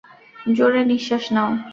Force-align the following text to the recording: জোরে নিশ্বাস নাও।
জোরে 0.55 0.81
নিশ্বাস 0.91 1.23
নাও। 1.35 1.49